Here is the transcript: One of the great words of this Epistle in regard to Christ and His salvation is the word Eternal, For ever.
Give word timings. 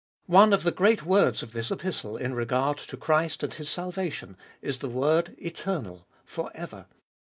One 0.25 0.51
of 0.51 0.63
the 0.63 0.71
great 0.71 1.03
words 1.03 1.43
of 1.43 1.53
this 1.53 1.69
Epistle 1.69 2.17
in 2.17 2.33
regard 2.33 2.79
to 2.79 2.97
Christ 2.97 3.43
and 3.43 3.53
His 3.53 3.69
salvation 3.69 4.35
is 4.59 4.79
the 4.79 4.89
word 4.89 5.35
Eternal, 5.37 6.07
For 6.25 6.49
ever. 6.55 6.87